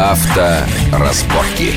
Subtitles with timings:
[0.00, 1.74] Авторазборки.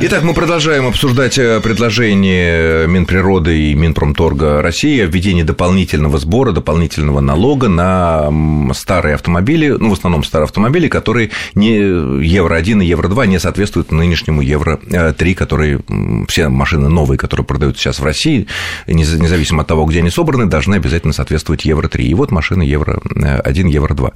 [0.00, 7.18] Итак, мы продолжаем обсуждать э, предложение Минприроды и Минпромторга России о введении дополнительного сбора, дополнительного
[7.18, 8.30] налога на
[8.74, 14.40] старые автомобили, ну, в основном старые автомобили, которые не Евро-1 и Евро-2 не соответствуют нынешнему
[14.40, 15.80] Евро-3, которые
[16.28, 18.46] все машины новые, которые продаются сейчас в России,
[18.86, 22.02] независимо от того, где они собраны, должны обязательно соответствовать Евро-3.
[22.02, 24.12] И вот машины Евро-1, Евро-2.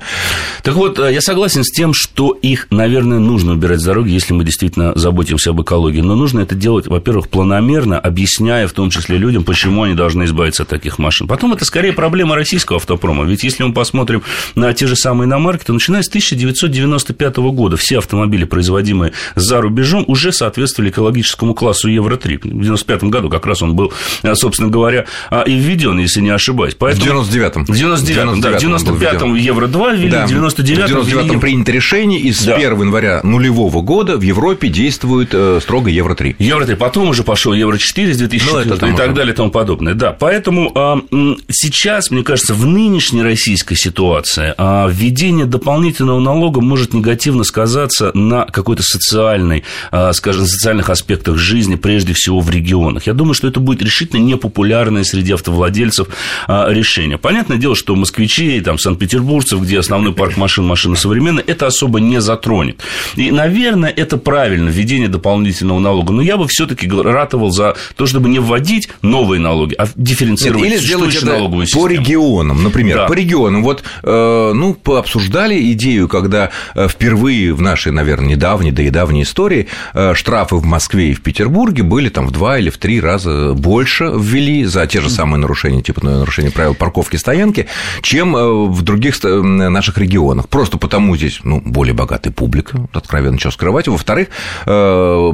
[0.62, 4.32] Так вот, э, я согласен с тем, что их, наверное, нужно убирать с дороги, если
[4.32, 6.00] мы действительно заботимся об экологии.
[6.02, 10.64] Но нужно это делать, во-первых, планомерно, объясняя в том числе людям, почему они должны избавиться
[10.64, 11.26] от таких машин.
[11.26, 13.24] Потом это скорее проблема российского автопрома.
[13.24, 14.22] Ведь если мы посмотрим
[14.54, 20.04] на те же самые иномарки, то начиная с 1995 года все автомобили, производимые за рубежом,
[20.08, 22.18] уже соответствовали экологическому классу Евро-3.
[22.18, 23.92] В 1995 году как раз он был,
[24.34, 26.74] собственно говоря, а, и введен, если не ошибаюсь.
[26.78, 27.22] Поэтому...
[27.22, 27.64] В 99-м.
[27.64, 28.58] В 99-м, да.
[28.58, 30.26] В 95-м Евро-2 ввели, да.
[30.26, 31.02] в 99-м...
[31.02, 32.56] В 99-м принято решение, и с да.
[32.56, 36.36] 1 января нулевого года в Европе действует э, строго Евро-3.
[36.38, 36.76] Евро-3.
[36.76, 39.94] Потом уже пошел Евро-4 с 2004 ну, и так далее и тому подобное.
[39.94, 41.00] Да, поэтому а,
[41.48, 48.44] сейчас, мне кажется, в нынешней российской ситуации а, введение дополнительного налога может негативно сказаться на
[48.44, 53.06] какой-то социальной, а, скажем, социальных аспектах жизни, прежде всего в регионах.
[53.06, 56.08] Я думаю, что это будет решительно непопулярное среди автовладельцев
[56.48, 57.18] решение.
[57.18, 62.20] Понятное дело, что москвичи, там, санкт-петербургцев, где основной парк машин, машины современные, это особо не
[62.20, 62.80] затронет.
[63.16, 66.12] И, наверное, это правильно, введение дополнительного налога.
[66.12, 70.72] Но я бы все-таки ратовал за то, чтобы не вводить новые налоги, а дифференцировать Нет,
[70.74, 71.84] или сделать это налоговую систему.
[71.84, 73.06] по регионам, например, да.
[73.06, 73.62] по регионам.
[73.62, 79.22] Вот, э, ну, обсуждали идею, когда э, впервые в нашей, наверное, недавней, да и давней
[79.22, 83.00] истории э, штрафы в Москве и в Петербурге были там в два или в три
[83.00, 87.66] раза больше ввели за те же самые нарушения, типа нарушения правил парковки стоянки,
[88.02, 90.48] чем в других наших регионах.
[90.48, 93.88] Просто потому здесь, ну, более богатая публика, откровенно что скрывать.
[93.88, 94.28] Во-вторых,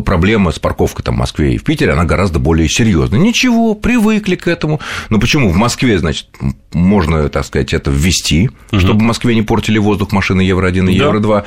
[0.08, 3.20] проблема с парковкой там, в Москве и в Питере, она гораздо более серьезная.
[3.20, 4.80] Ничего, привыкли к этому.
[5.10, 5.50] Но почему?
[5.50, 6.28] В Москве, значит,
[6.72, 8.80] можно, так сказать, это ввести, угу.
[8.80, 11.44] чтобы в Москве не портили воздух машины Евро-1 и Евро-2.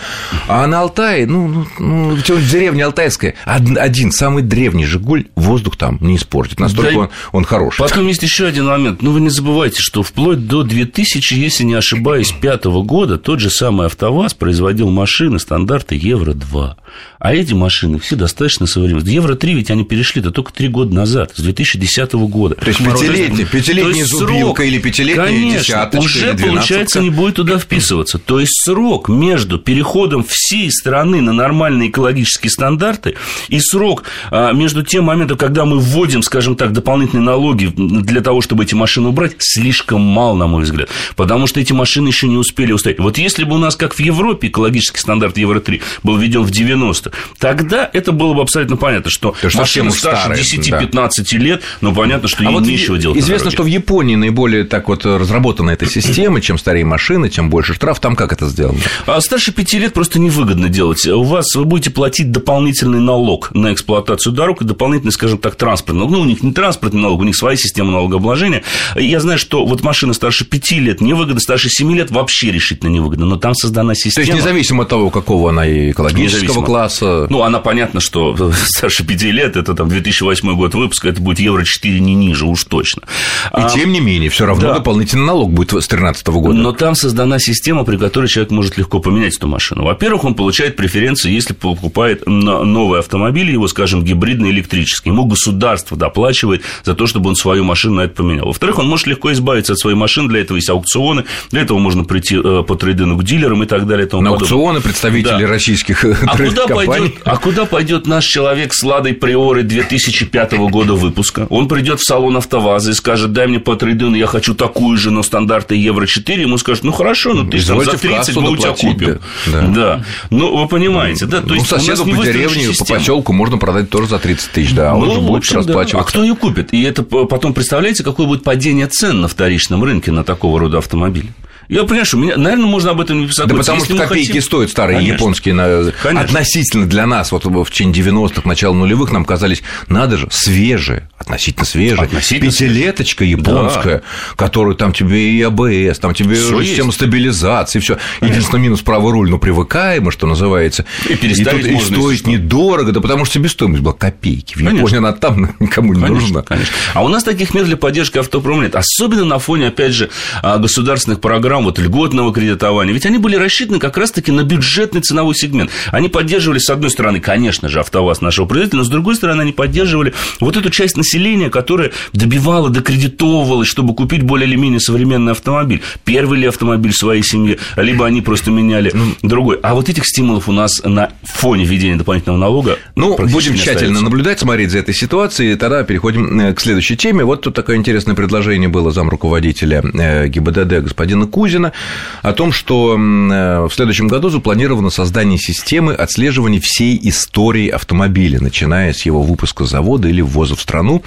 [0.48, 6.18] А на Алтае, ну, ну, ну деревня Алтайская, один, самый древний «Жигуль», воздух там не
[6.18, 7.80] испортит, настолько да, он, он хороший.
[7.80, 9.02] Потом есть еще один момент.
[9.02, 13.50] Ну, вы не забывайте, что вплоть до 2000, если не ошибаюсь, пятого года тот же
[13.50, 16.76] самый АвтоВАЗ производил машины стандарта Евро-2.
[17.18, 19.14] А эти машины все достаточно современные.
[19.16, 22.56] Евро-3 ведь они перешли-то только три года назад, с 2010 года.
[22.56, 27.60] То есть пятилетний, пятилетняя зубилка или пятилетняя конечно, десяточка уже, или получается, не будет туда
[27.60, 28.20] вписываться.
[28.20, 33.16] То есть срок между переходом всей страны на нормальные экологические стандарты
[33.50, 38.42] и срок а, между тем моментом, когда мы вводим, скажем так, дополнительные налоги для того,
[38.42, 40.90] чтобы эти машины убрать, слишком мал, на мой взгляд.
[41.16, 43.00] Потому что эти машины еще не успели устоять.
[43.00, 47.12] Вот если бы у нас, как в Европе, экологический стандарт Евро-3 был введен в 90
[47.38, 51.38] тогда это было бы абсолютно понятно, что То машина старше 10-15 да.
[51.38, 53.18] лет, но понятно, что а ей вот нечего делать.
[53.18, 57.74] Известно, что в Японии наиболее так вот разработана эта система, чем старее машины, тем больше
[57.74, 58.00] штраф.
[58.00, 58.80] Там как это сделано?
[59.06, 61.06] А старше 5 лет просто невыгодно делать.
[61.06, 66.00] У вас вы будете платить дополнительный налог на эксплуатацию дорог и дополнительный, скажем так, транспортный
[66.00, 66.12] налог.
[66.12, 68.64] Ну, у них не транспортный налог, у них своя система налогообложения.
[68.96, 73.26] Я знаю, что вот машина старше 5 лет невыгодна, старше 7 лет вообще решительно невыгодна,
[73.26, 74.26] но там создана система.
[74.26, 78.21] То есть, независимо от того, какого она экологического класса, ну, она понятно, что
[78.66, 82.64] старше 5 лет, это там 2008 год выпуска, это будет евро 4 не ниже, уж
[82.66, 83.04] точно.
[83.04, 84.74] И а, тем не менее, все равно да.
[84.76, 86.54] дополнительный налог будет с 2013 года.
[86.54, 89.84] Но там создана система, при которой человек может легко поменять эту машину.
[89.84, 95.10] Во-первых, он получает преференции, если покупает новый автомобиль, его, скажем, гибридный электрический.
[95.10, 98.48] Ему государство доплачивает за то, чтобы он свою машину на это поменял.
[98.48, 102.04] Во-вторых, он может легко избавиться от своей машины, для этого есть аукционы, для этого можно
[102.04, 104.08] прийти э, по трейдину к дилерам и так далее.
[104.08, 104.52] И тому на подобное.
[104.52, 105.48] аукционы представители да.
[105.48, 111.48] российских а куда пойдет, а куда пойдет наш человек с Ладой Приоры 2005 года выпуска?
[111.50, 115.12] Он придет в салон АвтоВАЗа и скажет, дай мне по трейдину, я хочу такую же,
[115.12, 116.42] но стандарты Евро-4.
[116.42, 119.20] Ему скажут, ну, хорошо, ну, ты там за 30 мы у тебя купим.
[119.48, 119.62] Да.
[119.62, 120.06] да.
[120.30, 121.42] Ну, вы понимаете, да?
[121.42, 124.92] То ну, есть, соседу по деревне, по поселку можно продать тоже за 30 тысяч, да,
[124.92, 125.98] а он ну, же будет общем, расплачиваться.
[125.98, 126.02] Да.
[126.02, 126.74] А кто ее купит?
[126.74, 131.30] И это потом, представляете, какое будет падение цен на вторичном рынке на такого рода автомобили?
[131.70, 133.48] Я понимаю, что меня, наверное, можно об этом не писать.
[133.48, 134.42] Да потому что копейки хотим...
[134.42, 135.16] стоят старые Конечно.
[135.16, 135.54] японские.
[135.54, 135.92] На...
[136.04, 136.22] Конечно.
[136.22, 141.66] Относительно для нас, вот в течение 90-х, начала нулевых, нам казались, надо же, свежие, относительно
[141.66, 142.04] свежие.
[142.04, 144.36] Относительно Пятилеточка японская, да.
[144.36, 146.98] которую там тебе и АБС, там тебе всё система есть.
[146.98, 147.98] стабилизации, все.
[148.22, 150.86] Единственный минус правый руль, но привыкаемый, что называется.
[151.10, 154.56] И переставить и, тут, и стоит недорого, да потому что себестоимость была копейки.
[154.56, 154.98] В Японии Конечно.
[154.98, 156.42] она там никому не конечно, нужна.
[156.42, 156.74] Конечно.
[156.94, 158.76] А у нас таких мер для поддержки автопрома нет.
[158.76, 160.10] Особенно на фоне, опять же,
[160.42, 165.02] а, государственных программ программ вот льготного кредитования, ведь они были рассчитаны как раз-таки на бюджетный
[165.02, 165.72] ценовой сегмент.
[165.92, 169.52] Они поддерживали, с одной стороны, конечно же, АвтоВАЗ нашего производителя, но с другой стороны, они
[169.52, 175.82] поддерживали вот эту часть населения, которая добивала, докредитовывалась, чтобы купить более или менее современный автомобиль.
[176.04, 179.60] Первый ли автомобиль в своей семье, либо они просто меняли ну, другой.
[179.62, 184.04] А вот этих стимулов у нас на фоне введения дополнительного налога Ну, будем тщательно остается.
[184.04, 185.56] наблюдать, смотреть за этой ситуацией.
[185.56, 187.24] Тогда переходим э, к следующей теме.
[187.24, 191.74] Вот тут такое интересное предложение было замруководителя э, ГИБДД господина Кузина
[192.22, 198.94] о том, что э, в следующем году запланировано создание системы отслеживания всей истории автомобиля, начиная
[198.94, 201.02] с его выпуска завода или ввоза в страну.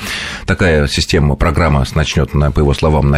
[0.45, 3.15] Такая система, программа начнет, по его словам,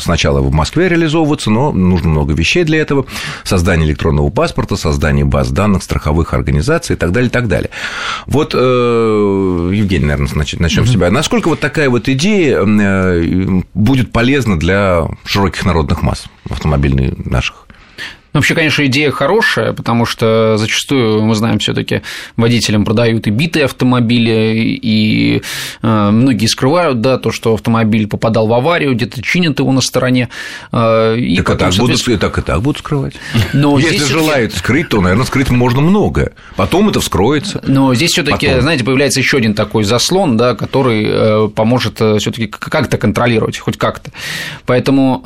[0.00, 3.06] сначала в Москве реализовываться, но нужно много вещей для этого.
[3.44, 7.70] Создание электронного паспорта, создание баз данных, страховых организаций и так далее, и так далее.
[8.26, 11.08] Вот, э, Евгений, наверное, начнем с себя.
[11.12, 17.67] Насколько вот такая вот идея э, будет полезна для широких народных масс автомобильных наших?
[18.32, 22.02] Вообще, конечно, идея хорошая, потому что зачастую, мы знаем, все таки
[22.36, 25.42] водителям продают и битые автомобили, и
[25.82, 30.28] э, многие скрывают, да, то, что автомобиль попадал в аварию, где-то чинят его на стороне.
[30.72, 33.14] Э, и так, потом, и так, будут, так и так будут скрывать.
[33.52, 36.32] Но Если желают скрыть, то, наверное, скрыть можно многое.
[36.56, 37.62] Потом это вскроется.
[37.66, 42.30] Но здесь все таки знаете, появляется еще один такой заслон, да, который э, поможет все
[42.30, 44.10] таки как-то контролировать, хоть как-то.
[44.66, 45.22] Поэтому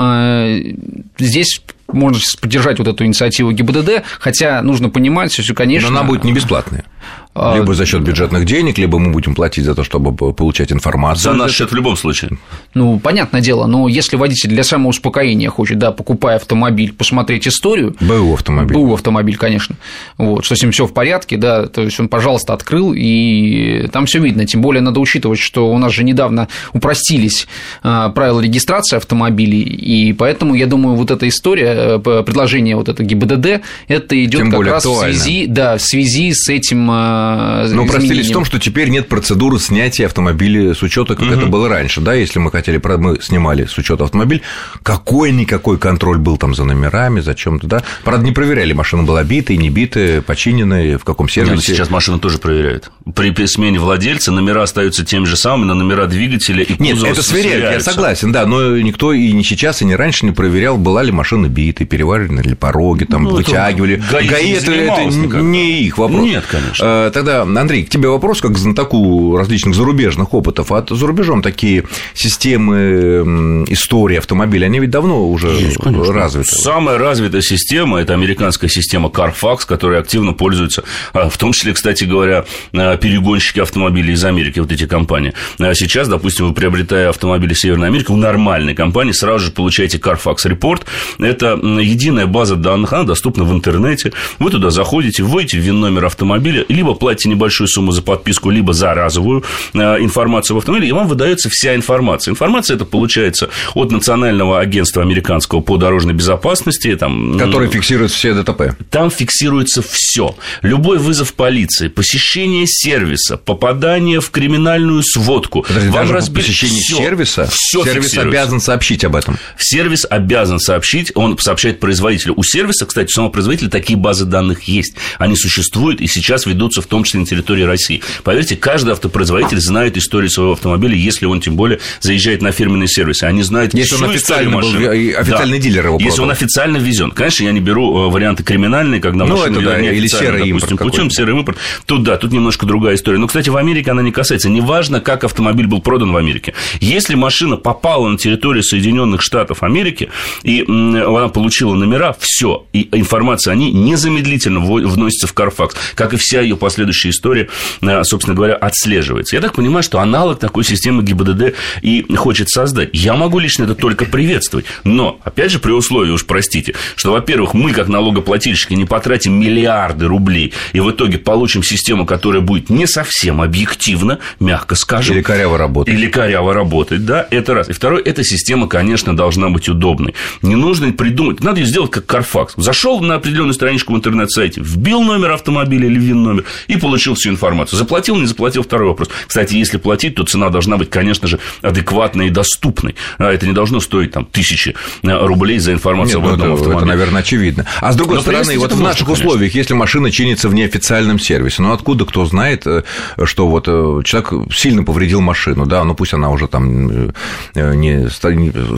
[1.19, 1.61] здесь
[1.93, 5.91] можно поддержать вот эту инициативу ГИБДД, хотя нужно понимать, что, конечно...
[5.91, 6.85] Но она будет не бесплатная.
[7.35, 11.33] А, либо за счет бюджетных денег, либо мы будем платить за то, чтобы получать информацию.
[11.33, 12.33] За наш счет в любом случае.
[12.75, 17.97] Ну, понятное дело, но если водитель для самоуспокоения хочет, да, покупая автомобиль, посмотреть историю.
[18.01, 18.77] БУ автомобиль.
[18.77, 19.77] БУ автомобиль, конечно.
[20.19, 24.05] Вот, что с ним все в порядке, да, то есть он, пожалуйста, открыл, и там
[24.05, 24.45] все видно.
[24.45, 27.47] Тем более надо учитывать, что у нас же недавно упростились
[27.83, 33.03] а, правила регистрации автомобилей, и поэтому, я думаю, вот эта история, э, предложение вот это
[33.03, 35.15] ГИБДД, это идет как раз актуально.
[35.15, 39.59] в связи, да, в связи с этим но упростились в том, что теперь нет процедуры
[39.59, 41.35] снятия автомобиля с учета, как угу.
[41.35, 44.43] это было раньше, да, если мы хотели, мы снимали с учета автомобиль,
[44.83, 49.57] какой-никакой контроль был там за номерами, за чем-то, да, правда, не проверяли, машина была битая,
[49.57, 51.55] не битая, починенная, в каком сервисе.
[51.55, 52.91] Нет, сейчас машину тоже проверяют.
[53.15, 57.73] При смене владельца номера остаются теми же самыми, но номера двигателя и Нет, это сверяют,
[57.73, 61.13] я согласен, да, но никто и не сейчас, и не раньше не проверял, была ли
[61.13, 64.03] машина битой, переварены ли пороги, там, ну, вытягивали.
[64.11, 66.23] ГАИ, ГАИ это, это не их вопрос.
[66.23, 66.82] Нет, конечно.
[66.83, 70.73] А, тогда, Андрей, к тебе вопрос, как к знатоку различных зарубежных опытов.
[70.73, 71.85] А за рубежом такие
[72.15, 76.51] системы истории автомобиля, они ведь давно уже Есть, развиты.
[76.51, 80.83] Самая развитая система– это американская система Carfax, которой активно пользуются,
[81.13, 85.35] а, в том числе, кстати говоря, а, перегонщики автомобилей из Америки, вот эти компании.
[85.61, 90.39] А сейчас, допустим, вы приобретая автомобили Северной Америки, у нормальной компании сразу же получаете Carfax
[90.47, 90.83] Report.
[91.21, 94.13] Это единая база данных, она доступна в интернете.
[94.41, 99.45] Вы туда заходите, вводите ВИН-номер автомобиля, либо платите небольшую сумму за подписку, либо за разовую
[99.75, 102.33] э, информацию в автомобиле, и вам выдается вся информация.
[102.33, 106.95] Информация это получается от Национального агентства американского по дорожной безопасности.
[106.97, 108.77] Там, Который фиксирует все ДТП.
[108.91, 110.35] Там фиксируется все.
[110.63, 115.63] Любой вызов полиции, посещение сервиса, попадание в криминальную сводку.
[115.63, 116.45] Подожди, вам разбили...
[116.45, 119.39] посещение всё, сервиса, всё сервис обязан сообщить об этом.
[119.59, 122.35] Сервис обязан сообщить, он сообщает производителю.
[122.37, 124.95] У сервиса, кстати, у самого производителя такие базы данных есть.
[125.19, 128.03] Они существуют и сейчас ведутся в том числе на территории России.
[128.23, 133.23] Поверьте, каждый автопроизводитель знает историю своего автомобиля, если он тем более заезжает на фирменный сервис.
[133.23, 135.65] Они знают если всю он официально был, официальный да.
[135.65, 137.11] дилер его Если он официально везен.
[137.11, 140.79] Конечно, я не беру э, варианты криминальные, когда ну, машина это, да, или серый допустим,
[140.79, 141.59] путем серый импорт.
[141.87, 143.19] Тут да, тут немножко другая история.
[143.19, 144.49] Но, кстати, в Америке она не касается.
[144.49, 146.55] Неважно, как автомобиль был продан в Америке.
[146.81, 150.11] Если машина попала на территорию Соединенных Штатов Америки,
[150.43, 156.17] и она получила номера, все, и информация о ней незамедлительно вносится в Carfax, как и
[156.17, 157.49] вся ее последующая история
[157.83, 159.37] Э, собственно говоря, отслеживается.
[159.37, 162.91] Я так понимаю, что аналог такой системы ГИБДД и хочет создать.
[162.93, 164.67] Я могу лично это только приветствовать.
[164.85, 170.07] Но, опять же, при условии, уж простите, что, во-первых, мы, как налогоплательщики, не потратим миллиарды
[170.07, 175.17] рублей и в итоге получим систему, которая будет не совсем объективна, мягко скажем.
[175.17, 175.95] Или коряво работать.
[175.95, 177.69] Или коряво работать, да, это раз.
[177.69, 180.15] И второе, эта система, конечно, должна быть удобной.
[180.43, 182.51] Не нужно придумать, надо ее сделать как Carfax.
[182.57, 185.99] Зашел на определенную страничку в интернет-сайте, вбил номер автомобиля или
[186.43, 187.79] ВИН-номер, и получил всю информацию.
[187.79, 189.09] Заплатил, не заплатил, второй вопрос.
[189.27, 192.95] Кстати, если платить, то цена должна быть, конечно же, адекватной и доступной.
[193.19, 196.55] А это не должно стоить там тысячи э, рублей за информацию Нет, об одном это,
[196.55, 196.79] автомобиле.
[196.79, 197.67] Это, наверное, очевидно.
[197.81, 199.27] А с другой Но стороны, вот в наших конечно.
[199.27, 202.83] условиях, если машина чинится в неофициальном сервисе, ну откуда кто знает, э,
[203.25, 207.13] что вот э, человек сильно повредил машину, да, ну пусть она уже там
[207.55, 208.09] не,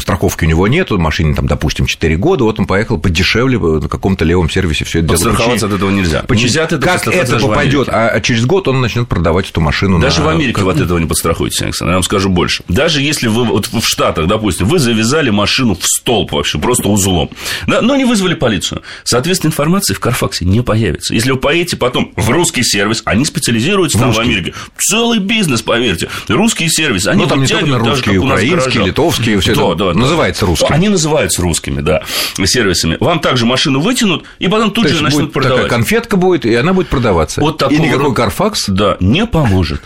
[0.00, 4.24] страховки у него нет, машине там, допустим, 4 года, вот он поехал подешевле на каком-то
[4.24, 5.34] левом сервисе все это дело.
[5.34, 6.24] От этого нельзя.
[6.26, 6.44] Почему?
[6.44, 9.98] Нельзя от этого как это попадет, а через год он начнет продавать эту машину.
[9.98, 10.26] Даже на...
[10.26, 10.64] в Америке как...
[10.64, 11.92] вы от этого не подстрахуетесь, Александр.
[11.92, 12.64] Я вам скажу больше.
[12.68, 17.30] Даже если вы вот в Штатах, допустим, вы завязали машину в столб вообще, просто узлом,
[17.66, 21.14] да, но не вызвали полицию, соответственно, информации в Карфаксе не появится.
[21.14, 24.24] Если вы поедете потом в русский сервис, они специализируются в там русский.
[24.24, 24.54] в Америке.
[24.78, 26.08] Целый бизнес, поверьте.
[26.28, 27.06] Русский сервис.
[27.06, 30.68] Они ну, там не только на русские, украинские, литовские, все да, это да, называется русским.
[30.70, 32.02] Они называются русскими, да,
[32.44, 32.96] сервисами.
[33.00, 35.64] Вам также машину вытянут, и потом тут То же начнут продавать.
[35.64, 37.33] Такая конфетка будет, и она будет продаваться.
[37.40, 37.76] Вот такого...
[37.76, 39.82] И никакой Карфакс да, не поможет.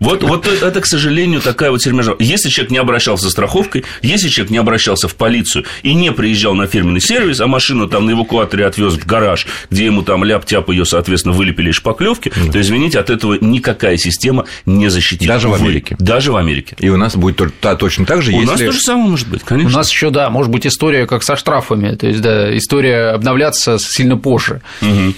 [0.00, 2.14] Вот, вот это, к сожалению, такая вот сермяжа.
[2.18, 6.54] Если человек не обращался за страховкой, если человек не обращался в полицию и не приезжал
[6.54, 10.68] на фирменный сервис, а машину там на эвакуаторе отвез в гараж, где ему там ляп-тяп
[10.68, 12.52] ее, соответственно, вылепили из шпаклевки, mm.
[12.52, 15.28] то, извините, от этого никакая система не защитит.
[15.28, 15.96] Даже в Америке.
[15.98, 16.76] Даже в Америке.
[16.80, 18.46] И у нас будет точно так же, У если...
[18.46, 19.70] нас то же самое может быть, конечно.
[19.70, 23.78] У нас еще, да, может быть история как со штрафами, то есть, да, история обновляться
[23.78, 24.60] сильно позже.
[24.82, 25.14] Угу.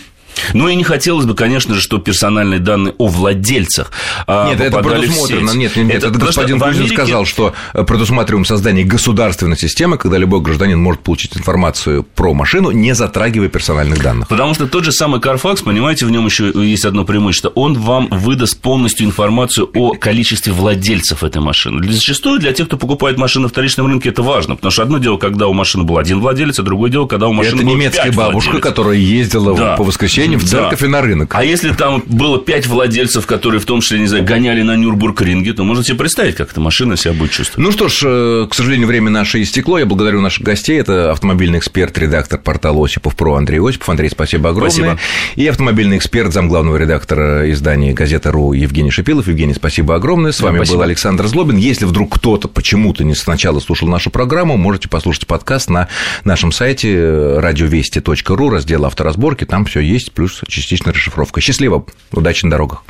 [0.53, 3.91] Ну и не хотелось бы, конечно же, чтобы персональные данные о владельцах
[4.27, 5.51] а, Нет, это предусмотрено.
[5.53, 6.97] Нет, нет, это, это господин Грузин Америке...
[6.97, 12.71] сказал, что э, предусматриваем создание государственной системы, когда любой гражданин может получить информацию про машину,
[12.71, 14.29] не затрагивая персональных данных.
[14.29, 17.49] Потому что тот же самый Carfax, понимаете, в нем еще есть одно преимущество.
[17.55, 21.91] Он вам выдаст полностью информацию о количестве владельцев этой машины.
[21.91, 24.57] Зачастую для тех, кто покупает машину на вторичном рынке, это важно.
[24.57, 27.33] Потому что одно дело, когда у машины был один владелец, а другое дело, когда у
[27.33, 28.63] машины это немецкая бабушка, владелец.
[28.63, 29.77] которая ездила да.
[29.77, 30.87] по воскресеньям возвращением в церковь да.
[30.87, 31.35] и на рынок.
[31.35, 35.53] А если там было пять владельцев, которые в том числе, не знаю, гоняли на Нюрбург-ринге,
[35.53, 37.65] то можете представить, как эта машина себя будет чувствовать.
[37.65, 39.79] Ну что ж, э, к сожалению, время наше истекло.
[39.79, 40.79] Я благодарю наших гостей.
[40.79, 43.89] Это автомобильный эксперт, редактор портала Осипов Про Андрей Осипов.
[43.89, 44.71] Андрей, спасибо огромное.
[44.71, 44.99] Спасибо.
[45.37, 49.29] И автомобильный эксперт, замглавного редактора издания газета РУ Евгений Шипилов.
[49.29, 50.33] Евгений, спасибо огромное.
[50.33, 50.79] С вами спасибо.
[50.79, 51.57] был Александр Злобин.
[51.57, 55.89] Если вдруг кто-то почему-то не сначала слушал нашу программу, можете послушать подкаст на
[56.25, 59.45] нашем сайте э, радиовести.ру, раздел авторазборки.
[59.45, 61.41] Там все есть, плюс частично расшифровка.
[61.41, 62.83] Счастливо, удачи на дорогах.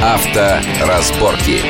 [0.00, 1.60] Авторазборки.